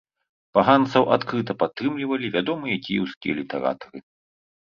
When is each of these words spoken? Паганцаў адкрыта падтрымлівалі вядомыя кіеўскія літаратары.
Паганцаў 0.57 1.03
адкрыта 1.15 1.55
падтрымлівалі 1.61 2.31
вядомыя 2.37 2.75
кіеўскія 2.87 3.33
літаратары. 3.41 3.99